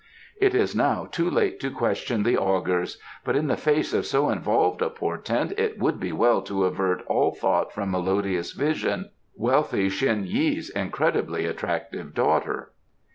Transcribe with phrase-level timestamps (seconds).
[0.37, 2.97] "It is now too late to question the augurs.
[3.23, 7.03] But in the face of so involved a portent it would be well to avert
[7.05, 12.71] all thought from Melodious Vision, wealthy Shen Yi's incredibly attractive daughter."